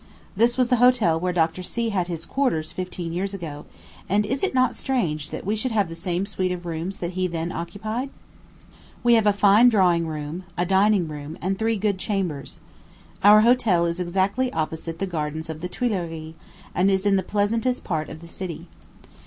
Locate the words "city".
18.27-18.65